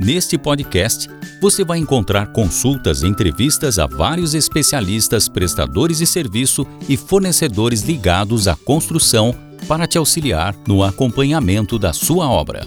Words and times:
Neste 0.00 0.38
podcast, 0.38 1.08
você 1.40 1.64
vai 1.64 1.78
encontrar 1.78 2.28
consultas 2.28 3.02
e 3.02 3.08
entrevistas 3.08 3.80
a 3.80 3.86
vários 3.86 4.32
especialistas, 4.32 5.28
prestadores 5.28 5.98
de 5.98 6.06
serviço 6.06 6.64
e 6.88 6.96
fornecedores 6.96 7.82
ligados 7.82 8.46
à 8.46 8.54
construção 8.54 9.34
para 9.66 9.88
te 9.88 9.98
auxiliar 9.98 10.54
no 10.68 10.84
acompanhamento 10.84 11.80
da 11.80 11.92
sua 11.92 12.30
obra. 12.30 12.64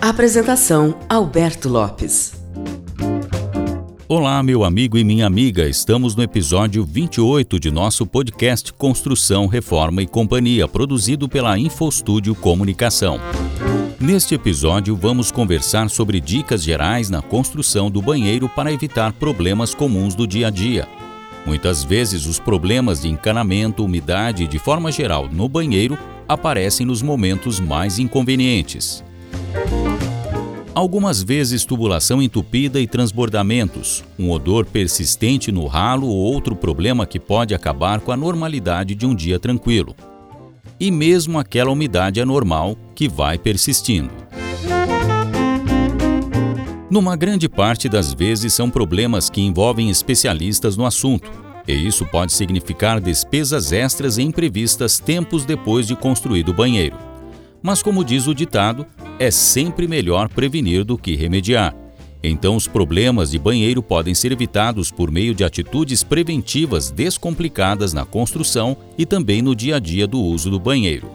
Apresentação: 0.00 0.98
Alberto 1.08 1.68
Lopes. 1.68 2.43
Olá, 4.06 4.42
meu 4.42 4.64
amigo 4.64 4.98
e 4.98 5.04
minha 5.04 5.26
amiga. 5.26 5.66
Estamos 5.66 6.14
no 6.14 6.22
episódio 6.22 6.84
28 6.84 7.58
de 7.58 7.70
nosso 7.70 8.04
podcast 8.04 8.70
Construção, 8.74 9.46
Reforma 9.46 10.02
e 10.02 10.06
Companhia, 10.06 10.68
produzido 10.68 11.26
pela 11.26 11.58
InfoStúdio 11.58 12.34
Comunicação. 12.34 13.18
Neste 13.98 14.34
episódio, 14.34 14.94
vamos 14.94 15.32
conversar 15.32 15.88
sobre 15.88 16.20
dicas 16.20 16.62
gerais 16.62 17.08
na 17.08 17.22
construção 17.22 17.90
do 17.90 18.02
banheiro 18.02 18.46
para 18.46 18.70
evitar 18.70 19.10
problemas 19.14 19.74
comuns 19.74 20.14
do 20.14 20.26
dia 20.26 20.48
a 20.48 20.50
dia. 20.50 20.86
Muitas 21.46 21.82
vezes, 21.82 22.26
os 22.26 22.38
problemas 22.38 23.00
de 23.00 23.08
encanamento, 23.08 23.82
umidade 23.82 24.44
e, 24.44 24.46
de 24.46 24.58
forma 24.58 24.92
geral, 24.92 25.30
no 25.32 25.48
banheiro 25.48 25.96
aparecem 26.28 26.84
nos 26.84 27.00
momentos 27.00 27.58
mais 27.58 27.98
inconvenientes. 27.98 29.02
Algumas 30.74 31.22
vezes 31.22 31.64
tubulação 31.64 32.20
entupida 32.20 32.80
e 32.80 32.86
transbordamentos, 32.88 34.02
um 34.18 34.32
odor 34.32 34.66
persistente 34.66 35.52
no 35.52 35.68
ralo 35.68 36.08
ou 36.08 36.16
outro 36.16 36.56
problema 36.56 37.06
que 37.06 37.20
pode 37.20 37.54
acabar 37.54 38.00
com 38.00 38.10
a 38.10 38.16
normalidade 38.16 38.92
de 38.92 39.06
um 39.06 39.14
dia 39.14 39.38
tranquilo. 39.38 39.94
E 40.80 40.90
mesmo 40.90 41.38
aquela 41.38 41.70
umidade 41.70 42.20
anormal 42.20 42.76
que 42.92 43.08
vai 43.08 43.38
persistindo. 43.38 44.10
Numa 46.90 47.14
grande 47.14 47.48
parte 47.48 47.88
das 47.88 48.12
vezes 48.12 48.52
são 48.52 48.68
problemas 48.68 49.30
que 49.30 49.40
envolvem 49.40 49.90
especialistas 49.90 50.76
no 50.76 50.84
assunto, 50.84 51.30
e 51.68 51.72
isso 51.72 52.04
pode 52.04 52.32
significar 52.32 53.00
despesas 53.00 53.70
extras 53.70 54.18
e 54.18 54.22
imprevistas 54.22 54.98
tempos 54.98 55.44
depois 55.44 55.86
de 55.86 55.94
construído 55.94 56.48
o 56.48 56.54
banheiro. 56.54 57.13
Mas, 57.66 57.82
como 57.82 58.04
diz 58.04 58.26
o 58.26 58.34
ditado, 58.34 58.84
é 59.18 59.30
sempre 59.30 59.88
melhor 59.88 60.28
prevenir 60.28 60.84
do 60.84 60.98
que 60.98 61.16
remediar. 61.16 61.74
Então, 62.22 62.56
os 62.56 62.68
problemas 62.68 63.30
de 63.30 63.38
banheiro 63.38 63.82
podem 63.82 64.14
ser 64.14 64.32
evitados 64.32 64.90
por 64.90 65.10
meio 65.10 65.34
de 65.34 65.44
atitudes 65.44 66.02
preventivas 66.02 66.90
descomplicadas 66.90 67.94
na 67.94 68.04
construção 68.04 68.76
e 68.98 69.06
também 69.06 69.40
no 69.40 69.56
dia 69.56 69.76
a 69.76 69.78
dia 69.78 70.06
do 70.06 70.20
uso 70.20 70.50
do 70.50 70.60
banheiro. 70.60 71.10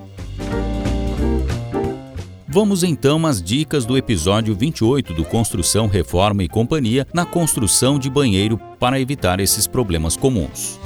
Vamos 2.48 2.84
então 2.84 3.28
às 3.28 3.44
dicas 3.44 3.86
do 3.86 3.96
episódio 3.96 4.56
28 4.56 5.14
do 5.14 5.24
Construção, 5.24 5.86
Reforma 5.86 6.44
e 6.44 6.50
Companhia 6.50 7.06
na 7.14 7.26
construção 7.26 8.00
de 8.00 8.10
banheiro 8.10 8.60
para 8.80 9.00
evitar 9.00 9.40
esses 9.40 9.68
problemas 9.68 10.18
comuns. 10.18 10.80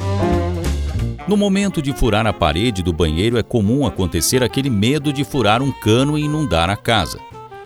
No 1.25 1.37
momento 1.37 1.81
de 1.81 1.93
furar 1.93 2.27
a 2.27 2.33
parede 2.33 2.83
do 2.83 2.91
banheiro, 2.91 3.37
é 3.37 3.43
comum 3.43 3.87
acontecer 3.87 4.43
aquele 4.43 4.69
medo 4.69 5.13
de 5.13 5.23
furar 5.23 5.61
um 5.61 5.71
cano 5.71 6.17
e 6.17 6.23
inundar 6.23 6.69
a 6.69 6.75
casa. 6.75 7.17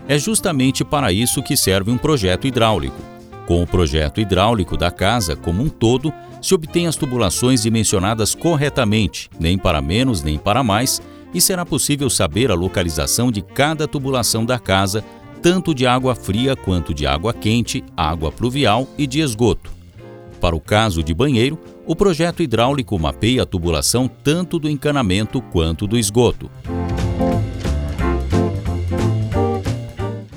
É 0.08 0.18
justamente 0.18 0.86
para 0.86 1.12
isso 1.12 1.42
que 1.42 1.58
serve 1.58 1.90
um 1.90 1.98
projeto 1.98 2.46
hidráulico. 2.46 3.02
Com 3.48 3.64
o 3.64 3.68
projeto 3.68 4.22
hidráulico 4.22 4.78
da 4.78 4.92
casa 4.92 5.36
como 5.36 5.64
um 5.64 5.70
todo, 5.70 6.14
se 6.40 6.54
obtém 6.54 6.86
as 6.86 6.96
tubulações 6.96 7.64
dimensionadas 7.64 8.36
corretamente, 8.36 9.28
nem 9.40 9.58
para 9.58 9.82
menos 9.82 10.22
nem 10.22 10.38
para 10.38 10.64
mais, 10.64 11.02
e 11.34 11.42
será 11.42 11.66
possível 11.66 12.12
saber 12.12 12.52
a 12.52 12.56
localização 12.56 13.32
de 13.32 13.42
cada 13.42 13.88
tubulação 13.88 14.46
da 14.46 14.60
casa, 14.60 15.04
tanto 15.42 15.74
de 15.74 15.88
água 15.88 16.14
fria 16.14 16.56
quanto 16.56 16.94
de 16.94 17.08
água 17.08 17.34
quente, 17.34 17.84
água 17.96 18.32
pluvial 18.32 18.88
e 18.98 19.08
de 19.08 19.20
esgoto. 19.20 19.72
Para 20.40 20.56
o 20.56 20.60
caso 20.60 21.02
de 21.02 21.14
banheiro, 21.14 21.58
o 21.88 21.96
projeto 21.96 22.44
hidráulico 22.44 23.00
mapeia 23.00 23.44
a 23.44 23.46
tubulação 23.46 24.10
tanto 24.10 24.60
do 24.60 24.70
encanamento 24.70 25.42
quanto 25.42 25.88
do 25.88 25.98
esgoto. 25.98 26.52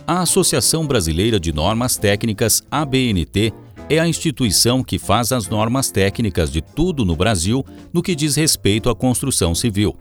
A 0.06 0.20
Associação 0.20 0.86
Brasileira 0.86 1.40
de 1.40 1.52
Normas 1.52 1.96
Técnicas, 1.96 2.62
ABNT, 2.70 3.52
é 3.88 3.98
a 3.98 4.06
instituição 4.06 4.84
que 4.84 4.98
faz 4.98 5.32
as 5.32 5.48
normas 5.48 5.90
técnicas 5.90 6.52
de 6.52 6.60
tudo 6.62 7.04
no 7.04 7.16
Brasil 7.16 7.64
no 7.92 8.02
que 8.02 8.14
diz 8.14 8.36
respeito 8.36 8.88
à 8.88 8.94
construção 8.94 9.52
civil. 9.52 9.96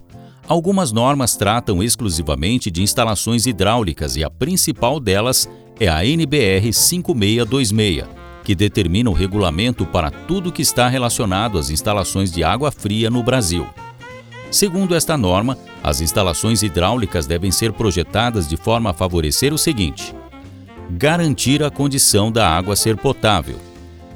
Algumas 0.48 0.92
normas 0.92 1.36
tratam 1.36 1.82
exclusivamente 1.82 2.70
de 2.70 2.84
instalações 2.84 3.48
hidráulicas 3.48 4.16
e 4.16 4.24
a 4.24 4.30
principal 4.30 5.00
delas 5.00 5.50
é 5.80 5.88
a 5.88 6.06
NBR 6.06 6.72
5626 6.72 8.19
que 8.50 8.56
determina 8.56 9.12
o 9.12 9.14
regulamento 9.14 9.86
para 9.86 10.10
tudo 10.10 10.52
que 10.52 10.64
está 10.64 10.88
relacionado 10.88 11.60
às 11.60 11.70
instalações 11.70 12.32
de 12.32 12.44
água 12.44 12.72
fria 12.72 13.08
no 13.08 13.22
Brasil. 13.22 13.64
Segundo 14.50 14.96
esta 14.96 15.16
norma, 15.16 15.56
as 15.84 16.02
instalações 16.02 16.64
hidráulicas 16.64 17.28
devem 17.28 17.52
ser 17.52 17.72
projetadas 17.74 18.48
de 18.48 18.58
forma 18.58 18.90
a 18.90 18.94
favorecer 18.94 19.54
o 19.54 19.58
seguinte: 19.60 20.16
garantir 20.90 21.62
a 21.62 21.70
condição 21.70 22.32
da 22.32 22.50
água 22.50 22.76
ser 22.76 22.98
potável, 22.98 23.58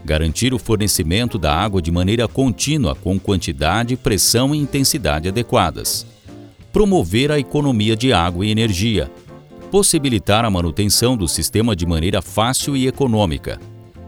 garantir 0.04 0.52
o 0.52 0.58
fornecimento 0.58 1.38
da 1.38 1.54
água 1.54 1.80
de 1.80 1.92
maneira 1.92 2.28
contínua 2.28 2.96
com 2.96 3.20
quantidade, 3.20 3.96
pressão 3.96 4.56
e 4.56 4.58
intensidade 4.58 5.28
adequadas, 5.28 6.08
promover 6.72 7.32
a 7.32 7.38
economia 7.38 7.96
de 7.96 8.12
água 8.12 8.44
e 8.44 8.50
energia, 8.50 9.12
possibilitar 9.70 10.44
a 10.44 10.50
manutenção 10.50 11.16
do 11.16 11.28
sistema 11.28 11.76
de 11.76 11.86
maneira 11.86 12.20
fácil 12.20 12.76
e 12.76 12.88
econômica 12.88 13.60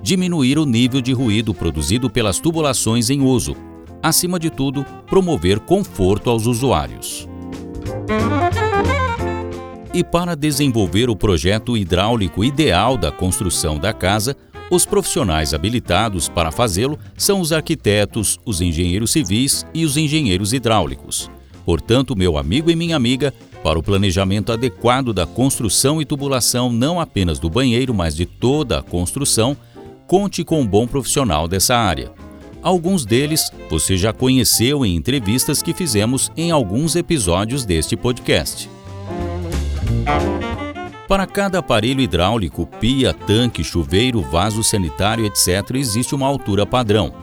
diminuir 0.06 0.60
o 0.60 0.68
nível 0.68 1.02
de 1.02 1.12
ruído 1.14 1.52
produzido 1.52 2.12
pelas 2.12 2.40
tubulações 2.40 3.10
em 3.10 3.22
uso. 3.22 3.56
Acima 4.04 4.38
de 4.38 4.52
tudo, 4.52 4.86
promover 5.08 5.60
conforto 5.60 6.30
aos 6.30 6.46
usuários. 6.46 7.28
E 9.92 10.04
para 10.04 10.36
desenvolver 10.36 11.10
o 11.10 11.16
projeto 11.16 11.76
hidráulico 11.76 12.44
ideal 12.44 12.98
da 12.98 13.12
construção 13.12 13.80
da 13.80 13.92
casa, 13.94 14.38
os 14.70 14.86
profissionais 14.86 15.56
habilitados 15.56 16.30
para 16.30 16.52
fazê-lo 16.52 17.00
são 17.18 17.42
os 17.42 17.52
arquitetos, 17.52 18.38
os 18.46 18.62
engenheiros 18.62 19.12
civis 19.12 19.66
e 19.74 19.84
os 19.86 19.98
engenheiros 19.98 20.54
hidráulicos. 20.54 21.32
Portanto, 21.66 22.16
meu 22.16 22.38
amigo 22.38 22.70
e 22.70 22.76
minha 22.76 22.96
amiga, 22.96 23.34
para 23.64 23.80
o 23.80 23.82
planejamento 23.82 24.52
adequado 24.52 25.12
da 25.12 25.26
construção 25.26 26.00
e 26.00 26.06
tubulação 26.06 26.72
não 26.72 27.00
apenas 27.00 27.40
do 27.40 27.50
banheiro, 27.50 27.92
mas 27.92 28.16
de 28.16 28.28
toda 28.28 28.78
a 28.78 28.84
construção, 28.84 29.58
conte 30.08 30.44
com 30.44 30.62
um 30.62 30.68
bom 30.68 30.88
profissional 30.88 31.48
dessa 31.48 31.76
área. 31.76 32.12
Alguns 32.62 33.06
deles 33.06 33.52
você 33.70 33.96
já 33.96 34.12
conheceu 34.12 34.86
em 34.86 34.96
entrevistas 34.96 35.62
que 35.62 35.74
fizemos 35.74 36.32
em 36.36 36.52
alguns 36.52 36.96
episódios 36.96 37.64
deste 37.64 37.96
podcast. 37.96 38.70
Para 41.08 41.28
cada 41.28 41.60
aparelho 41.60 42.02
hidráulico, 42.02 42.66
pia, 42.80 43.14
tanque, 43.14 43.64
chuveiro, 43.64 44.22
vaso 44.22 44.64
sanitário, 44.64 45.26
etc., 45.26 45.76
existe 45.76 46.16
uma 46.16 46.26
altura 46.26 46.66
padrão. 46.66 47.14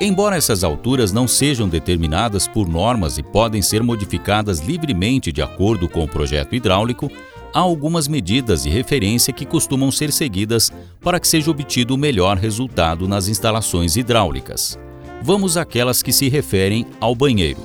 Embora 0.00 0.34
essas 0.34 0.64
alturas 0.64 1.12
não 1.12 1.28
sejam 1.28 1.68
determinadas 1.68 2.48
por 2.48 2.66
normas 2.66 3.18
e 3.18 3.22
podem 3.22 3.62
ser 3.62 3.84
modificadas 3.84 4.58
livremente 4.58 5.30
de 5.30 5.40
acordo 5.40 5.88
com 5.88 6.02
o 6.02 6.08
projeto 6.08 6.56
hidráulico, 6.56 7.08
há 7.52 7.60
algumas 7.60 8.08
medidas 8.08 8.62
de 8.62 8.70
referência 8.70 9.32
que 9.32 9.44
costumam 9.44 9.90
ser 9.90 10.12
seguidas 10.12 10.70
para 11.00 11.20
que 11.20 11.28
seja 11.28 11.50
obtido 11.50 11.94
o 11.94 11.98
melhor 11.98 12.36
resultado 12.36 13.06
nas 13.06 13.28
instalações 13.28 13.96
hidráulicas. 13.96 14.78
Vamos 15.22 15.56
àquelas 15.56 16.02
que 16.02 16.12
se 16.12 16.28
referem 16.28 16.86
ao 17.00 17.14
banheiro. 17.14 17.60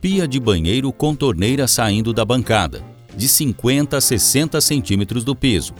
Pia 0.00 0.26
de 0.26 0.40
banheiro 0.40 0.92
com 0.92 1.14
torneira 1.14 1.68
saindo 1.68 2.12
da 2.12 2.24
bancada. 2.24 2.82
de 3.16 3.28
50 3.28 3.98
a 3.98 4.00
60 4.00 4.60
centímetros 4.62 5.24
do 5.24 5.36
piso. 5.36 5.74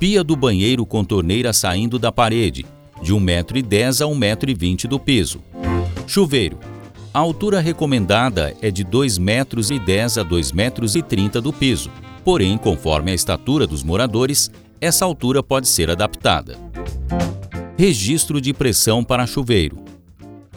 Pia 0.00 0.24
do 0.24 0.34
banheiro 0.34 0.86
com 0.86 1.04
torneira 1.04 1.52
saindo 1.52 1.98
da 1.98 2.10
parede, 2.10 2.64
de 3.02 3.12
1,10m 3.12 4.00
a 4.00 4.08
1,20m 4.08 4.88
do 4.88 4.98
piso. 4.98 5.42
Chuveiro. 6.06 6.71
A 7.14 7.18
altura 7.18 7.60
recomendada 7.60 8.56
é 8.62 8.70
de 8.70 8.86
2,10 8.86 9.20
metros 9.20 9.70
a 9.70 10.24
2,30 10.24 10.54
metros 10.54 10.94
do 11.42 11.52
piso. 11.52 11.90
Porém, 12.24 12.56
conforme 12.56 13.10
a 13.10 13.14
estatura 13.14 13.66
dos 13.66 13.82
moradores, 13.82 14.50
essa 14.80 15.04
altura 15.04 15.42
pode 15.42 15.68
ser 15.68 15.90
adaptada. 15.90 16.56
Registro 17.76 18.40
de 18.40 18.54
pressão 18.54 19.04
para 19.04 19.26
chuveiro. 19.26 19.76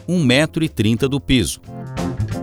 1,30 0.08 0.24
metro 0.24 1.08
do 1.10 1.20
piso. 1.20 1.60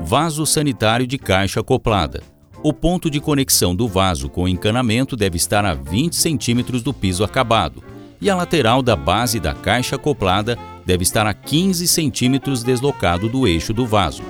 Vaso 0.03 0.45
sanitário 0.45 1.07
de 1.07 1.17
caixa 1.17 1.61
acoplada. 1.61 2.21
O 2.61 2.71
ponto 2.71 3.09
de 3.09 3.19
conexão 3.19 3.75
do 3.75 3.87
vaso 3.87 4.29
com 4.29 4.43
o 4.43 4.47
encanamento 4.47 5.15
deve 5.15 5.37
estar 5.37 5.65
a 5.65 5.73
20 5.73 6.15
centímetros 6.15 6.83
do 6.83 6.93
piso 6.93 7.23
acabado 7.23 7.83
e 8.21 8.29
a 8.29 8.35
lateral 8.35 8.83
da 8.83 8.95
base 8.95 9.39
da 9.39 9.55
caixa 9.55 9.95
acoplada 9.95 10.57
deve 10.85 11.03
estar 11.03 11.25
a 11.25 11.33
15 11.33 11.87
centímetros 11.87 12.63
deslocado 12.63 13.29
do 13.29 13.47
eixo 13.47 13.73
do 13.73 13.85
vaso. 13.85 14.23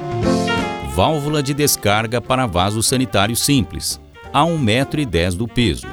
Válvula 0.95 1.41
de 1.41 1.53
descarga 1.53 2.21
para 2.21 2.45
vaso 2.45 2.83
sanitário 2.83 3.35
simples, 3.35 3.99
a 4.31 4.41
1,10 4.43 4.59
metro 4.59 5.05
do 5.35 5.47
piso. 5.47 5.87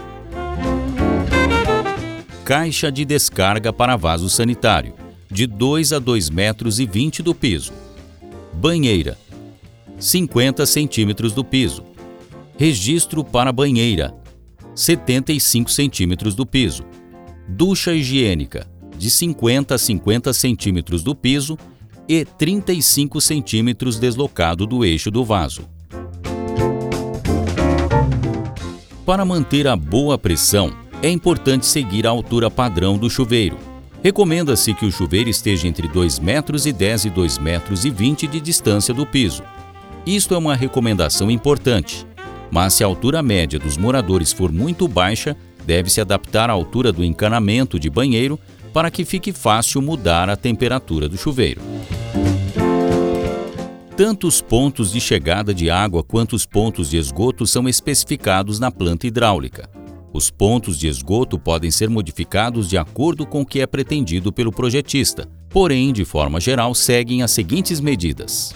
Caixa 2.45 2.91
de 2.91 3.05
descarga 3.05 3.73
para 3.73 3.97
vaso 3.97 4.29
sanitário, 4.29 4.95
de 5.31 5.47
2 5.47 5.93
a 5.93 6.01
2,20 6.01 6.33
metros 6.33 6.79
do 7.23 7.35
piso. 7.35 7.73
Banheira, 8.53 9.17
50 9.99 10.67
centímetros 10.67 11.33
do 11.33 11.45
piso. 11.45 11.85
Registro 12.59 13.25
para 13.25 13.53
banheira, 13.53 14.15
75 14.75 15.71
centímetros 15.71 16.35
do 16.35 16.45
piso. 16.45 16.85
Ducha 17.49 17.93
higiênica, 17.93 18.70
de 19.01 19.09
50 19.11 19.77
a 19.77 19.79
50 19.79 20.31
centímetros 20.35 21.03
do 21.03 21.15
piso 21.15 21.57
e 22.07 22.23
35 22.23 23.19
centímetros 23.19 23.99
deslocado 23.99 24.67
do 24.67 24.85
eixo 24.85 25.11
do 25.11 25.25
vaso. 25.25 25.63
Para 29.07 29.25
manter 29.25 29.67
a 29.67 29.75
boa 29.75 30.19
pressão, 30.19 30.71
é 31.03 31.09
importante 31.09 31.65
seguir 31.65 32.07
a 32.07 32.11
altura 32.11 32.51
padrão 32.51 32.99
do 32.99 33.09
chuveiro. 33.09 33.57
Recomenda-se 34.03 34.75
que 34.75 34.85
o 34.85 34.93
chuveiro 34.93 35.31
esteja 35.31 35.67
entre 35.67 35.89
2,10 35.89 36.21
metros 36.21 36.67
e 36.67 36.73
2,20 36.75 37.41
metros 37.41 37.83
de 38.31 38.39
distância 38.39 38.93
do 38.93 39.07
piso. 39.07 39.43
Isto 40.05 40.35
é 40.35 40.39
uma 40.39 40.55
recomendação 40.55 41.31
importante, 41.31 42.07
mas 42.51 42.75
se 42.75 42.85
a 42.85 42.87
altura 42.87 43.23
média 43.23 43.59
dos 43.59 43.79
moradores 43.79 44.31
for 44.31 44.53
muito 44.53 44.87
baixa, 44.87 45.35
deve-se 45.65 46.03
adaptar 46.03 46.51
à 46.51 46.53
altura 46.53 46.93
do 46.93 47.03
encanamento 47.03 47.81
de 47.81 47.89
banheiro 47.89 48.39
para 48.73 48.91
que 48.91 49.05
fique 49.05 49.33
fácil 49.33 49.83
mudar 49.83 50.29
a 50.29 50.37
temperatura 50.37 51.09
do 51.09 51.17
chuveiro. 51.17 51.61
Tanto 53.97 54.27
os 54.27 54.41
pontos 54.41 54.93
de 54.93 55.01
chegada 55.01 55.53
de 55.53 55.69
água 55.69 56.03
quanto 56.03 56.35
os 56.35 56.47
pontos 56.47 56.89
de 56.89 56.97
esgoto 56.97 57.47
são 57.47 57.69
especificados 57.69 58.59
na 58.59 58.71
planta 58.71 59.07
hidráulica. 59.07 59.69
Os 60.13 60.31
pontos 60.31 60.79
de 60.79 60.89
esgoto 60.89 61.39
podem 61.39 61.71
ser 61.71 61.91
modificados 61.91 62.69
de 62.69 62.79
acordo 62.79 63.27
com 63.27 63.43
o 63.43 63.47
que 63.47 63.61
é 63.61 63.67
pretendido 63.67 64.33
pelo 64.33 64.51
projetista, 64.51 65.29
porém, 65.51 65.93
de 65.93 66.05
forma 66.05 66.41
geral, 66.41 66.75
seguem 66.75 67.23
as 67.23 67.31
seguintes 67.31 67.79
medidas: 67.79 68.55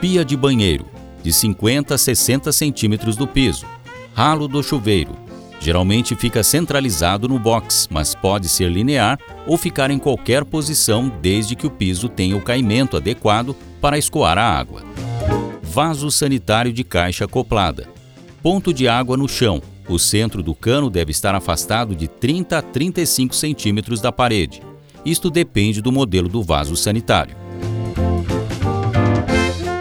Pia 0.00 0.24
de 0.24 0.36
banheiro, 0.36 0.84
de 1.22 1.32
50 1.32 1.94
a 1.94 1.98
60 1.98 2.52
centímetros 2.52 3.16
do 3.16 3.26
piso. 3.26 3.66
Ralo 4.14 4.46
do 4.46 4.62
chuveiro, 4.62 5.25
Geralmente 5.60 6.14
fica 6.14 6.42
centralizado 6.42 7.28
no 7.28 7.38
box, 7.38 7.88
mas 7.90 8.14
pode 8.14 8.48
ser 8.48 8.70
linear 8.70 9.18
ou 9.46 9.56
ficar 9.56 9.90
em 9.90 9.98
qualquer 9.98 10.44
posição 10.44 11.10
desde 11.20 11.56
que 11.56 11.66
o 11.66 11.70
piso 11.70 12.08
tenha 12.08 12.36
o 12.36 12.42
caimento 12.42 12.96
adequado 12.96 13.56
para 13.80 13.98
escoar 13.98 14.38
a 14.38 14.44
água. 14.44 14.82
Vaso 15.62 16.10
sanitário 16.10 16.72
de 16.72 16.84
caixa 16.84 17.24
acoplada. 17.24 17.88
Ponto 18.42 18.72
de 18.72 18.86
água 18.88 19.16
no 19.16 19.28
chão. 19.28 19.60
O 19.88 19.98
centro 19.98 20.42
do 20.42 20.54
cano 20.54 20.90
deve 20.90 21.10
estar 21.10 21.34
afastado 21.34 21.94
de 21.94 22.08
30 22.08 22.58
a 22.58 22.62
35 22.62 23.34
centímetros 23.34 24.00
da 24.00 24.10
parede. 24.10 24.62
Isto 25.04 25.30
depende 25.30 25.80
do 25.80 25.92
modelo 25.92 26.28
do 26.28 26.42
vaso 26.42 26.76
sanitário. 26.76 27.45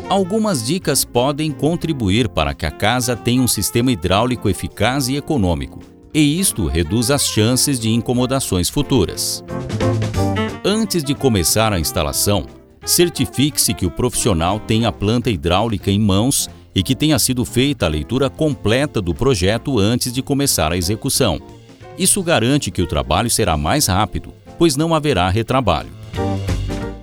Algumas 0.07 0.63
dicas 0.63 1.03
podem 1.03 1.51
contribuir 1.51 2.29
para 2.29 2.53
que 2.53 2.65
a 2.65 2.69
casa 2.69 3.15
tenha 3.15 3.41
um 3.41 3.47
sistema 3.47 3.91
hidráulico 3.91 4.47
eficaz 4.47 5.07
e 5.07 5.15
econômico, 5.15 5.79
e 6.13 6.39
isto 6.39 6.67
reduz 6.67 7.09
as 7.09 7.25
chances 7.25 7.79
de 7.79 7.89
incomodações 7.89 8.69
futuras. 8.69 9.43
Antes 10.63 11.03
de 11.03 11.15
começar 11.15 11.73
a 11.73 11.79
instalação, 11.79 12.45
certifique-se 12.85 13.73
que 13.73 13.85
o 13.87 13.91
profissional 13.91 14.59
tenha 14.59 14.89
a 14.89 14.91
planta 14.91 15.31
hidráulica 15.31 15.89
em 15.89 15.99
mãos 15.99 16.47
e 16.75 16.83
que 16.83 16.95
tenha 16.95 17.17
sido 17.17 17.43
feita 17.43 17.87
a 17.87 17.89
leitura 17.89 18.29
completa 18.29 19.01
do 19.01 19.13
projeto 19.13 19.79
antes 19.79 20.13
de 20.13 20.21
começar 20.21 20.71
a 20.71 20.77
execução. 20.77 21.41
Isso 21.97 22.21
garante 22.21 22.69
que 22.69 22.81
o 22.81 22.87
trabalho 22.87 23.29
será 23.29 23.57
mais 23.57 23.87
rápido, 23.87 24.31
pois 24.59 24.75
não 24.75 24.93
haverá 24.93 25.29
retrabalho. 25.29 25.89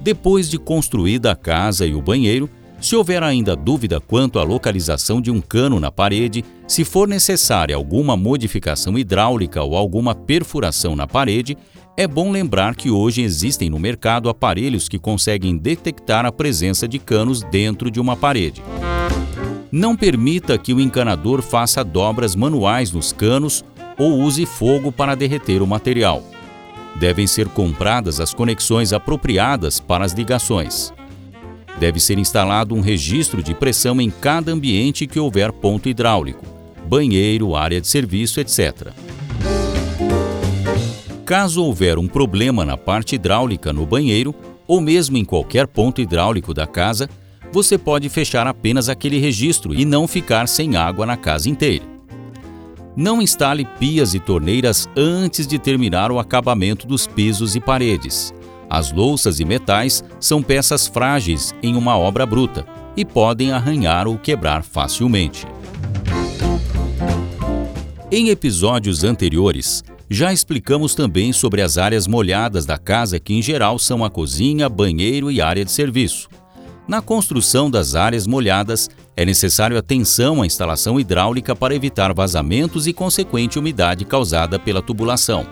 Depois 0.01 0.49
de 0.49 0.57
construída 0.57 1.33
a 1.33 1.37
casa 1.37 1.85
e 1.85 1.95
o 1.95 2.03
banheiro, 2.03 2.49
se 2.83 2.97
houver 2.97 3.23
ainda 3.23 3.55
dúvida 3.55 4.01
quanto 4.01 4.41
à 4.41 4.43
localização 4.43 5.21
de 5.21 5.31
um 5.31 5.41
cano 5.41 5.79
na 5.79 5.93
parede, 5.93 6.45
se 6.67 6.85
for 6.85 7.07
necessária 7.07 7.77
alguma 7.77 8.17
modificação 8.17 8.99
hidráulica 8.99 9.63
ou 9.63 9.77
alguma 9.77 10.17
perfuração 10.17 10.97
na 10.97 11.07
parede, 11.07 11.57
é 11.97 12.09
bom 12.09 12.33
lembrar 12.33 12.75
que 12.75 12.91
hoje 12.91 13.23
existem 13.23 13.71
no 13.71 13.79
mercado 13.79 14.29
aparelhos 14.29 14.89
que 14.89 14.99
conseguem 14.99 15.57
detectar 15.57 16.27
a 16.27 16.33
presença 16.33 16.89
de 16.89 16.99
canos 16.99 17.45
dentro 17.45 17.89
de 17.89 18.01
uma 18.01 18.17
parede. 18.17 18.61
Não 19.71 19.95
permita 19.95 20.59
que 20.59 20.75
o 20.75 20.81
encanador 20.81 21.41
faça 21.41 21.85
dobras 21.85 22.35
manuais 22.35 22.91
nos 22.91 23.13
canos 23.13 23.65
ou 23.97 24.19
use 24.19 24.45
fogo 24.45 24.91
para 24.91 25.15
derreter 25.15 25.63
o 25.63 25.67
material. 25.69 26.25
Devem 26.99 27.29
ser 27.29 27.47
compradas 27.49 28.19
as 28.19 28.35
conexões 28.35 28.93
apropriadas 28.93 29.79
para 29.79 30.05
as 30.05 30.13
ligações. 30.13 30.93
Deve 31.83 31.99
ser 31.99 32.17
instalado 32.17 32.77
um 32.77 32.81
registro 32.81 33.43
de 33.43 33.57
pressão 33.57 34.01
em 34.01 34.09
cada 34.09 34.53
ambiente 34.53 35.05
que 35.05 35.19
houver 35.19 35.51
ponto 35.51 35.89
hidráulico, 35.89 36.47
banheiro, 36.87 37.57
área 37.57 37.81
de 37.81 37.89
serviço, 37.89 38.39
etc. 38.39 38.93
Caso 41.27 41.61
houver 41.65 41.99
um 41.99 42.07
problema 42.07 42.65
na 42.65 42.77
parte 42.77 43.17
hidráulica 43.17 43.73
no 43.73 43.85
banheiro, 43.85 44.33
ou 44.65 44.81
mesmo 44.81 45.17
em 45.17 45.25
qualquer 45.25 45.67
ponto 45.67 46.01
hidráulico 46.01 46.55
da 46.55 46.69
casa, 46.69 47.11
você 47.51 47.77
pode 47.77 48.09
fechar 48.09 48.47
apenas 48.47 48.89
aquele 48.89 49.19
registro 49.19 49.75
e 49.75 49.85
não 49.85 50.07
ficar 50.07 50.47
sem 50.47 50.77
água 50.77 51.05
na 51.05 51.17
casa 51.17 51.51
inteira. 51.51 51.85
Não 52.95 53.21
instale 53.21 53.65
pias 53.81 54.15
e 54.15 54.21
torneiras 54.21 54.89
antes 54.97 55.49
de 55.49 55.59
terminar 55.59 56.13
o 56.13 56.21
acabamento 56.21 56.87
dos 56.87 57.09
pisos 57.09 57.57
e 57.57 57.61
paredes. 57.61 58.33
As 58.73 58.91
louças 58.91 59.39
e 59.39 59.45
metais 59.45 60.03
são 60.19 60.43
peças 60.43 60.87
frágeis 60.87 61.55
em 61.63 61.77
uma 61.77 61.99
obra 61.99 62.25
bruta 62.25 62.67
e 62.97 63.05
podem 63.05 63.53
arranhar 63.53 64.09
ou 64.09 64.17
quebrar 64.17 64.63
facilmente. 64.63 65.47
Em 68.11 68.31
episódios 68.31 69.05
anteriores, 69.05 69.85
já 70.09 70.33
explicamos 70.33 70.95
também 70.95 71.35
sobre 71.35 71.61
as 71.61 71.77
áreas 71.77 72.07
molhadas 72.07 72.65
da 72.65 72.79
casa, 72.79 73.21
que 73.21 73.35
em 73.35 73.43
geral 73.43 73.79
são 73.79 74.03
a 74.03 74.09
cozinha, 74.09 74.71
banheiro 74.71 75.31
e 75.31 75.43
área 75.43 75.67
de 75.67 75.71
serviço. 75.71 76.31
Na 76.89 77.03
construção 77.03 77.71
das 77.71 77.95
áreas 77.95 78.27
molhadas, 78.27 78.89
é 79.15 79.27
necessário 79.27 79.77
atenção 79.77 80.41
à 80.41 80.47
instalação 80.47 80.99
hidráulica 80.99 81.55
para 81.55 81.75
evitar 81.75 82.15
vazamentos 82.15 82.87
e 82.87 82.95
consequente 82.95 83.59
umidade 83.59 84.07
causada 84.07 84.59
pela 84.59 84.81
tubulação 84.81 85.47